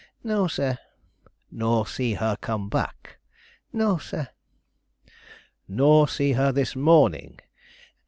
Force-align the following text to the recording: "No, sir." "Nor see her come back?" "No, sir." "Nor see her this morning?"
"No, 0.23 0.47
sir." 0.47 0.79
"Nor 1.51 1.85
see 1.85 2.15
her 2.15 2.35
come 2.41 2.69
back?" 2.69 3.19
"No, 3.71 3.99
sir." 3.99 4.29
"Nor 5.67 6.07
see 6.07 6.31
her 6.31 6.51
this 6.51 6.75
morning?" 6.75 7.37